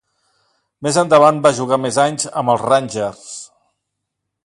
[0.87, 3.25] Més endavant va jugar més anys amb els Rangers.